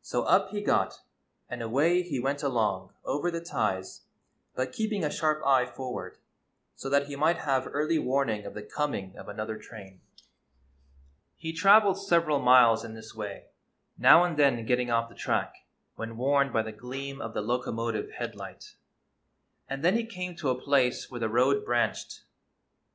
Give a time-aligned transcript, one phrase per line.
[0.00, 1.02] So up he got,
[1.50, 4.06] and away he went along over the ties,
[4.54, 6.16] but keeping a sharp eye forward
[6.74, 10.00] so that he might have early warning of the coming of another train.
[10.00, 13.44] i So GYPSY MAKES ANOTHER MISTAKE He traveled several miles in tliis way,
[13.98, 15.56] now and then getting off the track
[15.94, 18.76] when warned by the gleam of the locomotive headlight;
[19.68, 22.24] and then he came to a place where the road branched.